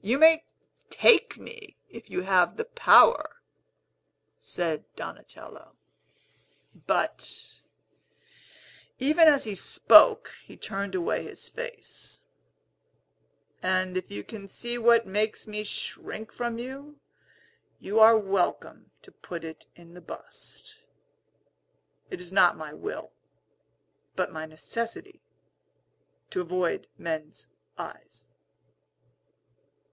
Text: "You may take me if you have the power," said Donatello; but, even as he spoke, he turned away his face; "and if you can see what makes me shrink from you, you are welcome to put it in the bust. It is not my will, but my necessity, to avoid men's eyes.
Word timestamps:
"You 0.00 0.16
may 0.16 0.42
take 0.88 1.36
me 1.36 1.76
if 1.90 2.08
you 2.08 2.22
have 2.22 2.56
the 2.56 2.64
power," 2.64 3.42
said 4.40 4.84
Donatello; 4.96 5.76
but, 6.86 7.60
even 8.98 9.28
as 9.28 9.44
he 9.44 9.54
spoke, 9.54 10.34
he 10.44 10.56
turned 10.56 10.94
away 10.94 11.24
his 11.24 11.50
face; 11.50 12.22
"and 13.62 13.98
if 13.98 14.10
you 14.10 14.24
can 14.24 14.48
see 14.48 14.78
what 14.78 15.06
makes 15.06 15.46
me 15.46 15.62
shrink 15.62 16.32
from 16.32 16.58
you, 16.58 16.98
you 17.78 18.00
are 18.00 18.16
welcome 18.16 18.90
to 19.02 19.12
put 19.12 19.44
it 19.44 19.66
in 19.76 19.92
the 19.92 20.00
bust. 20.00 20.78
It 22.08 22.18
is 22.18 22.32
not 22.32 22.56
my 22.56 22.72
will, 22.72 23.10
but 24.16 24.32
my 24.32 24.46
necessity, 24.46 25.20
to 26.30 26.40
avoid 26.40 26.86
men's 26.96 27.48
eyes. 27.76 28.28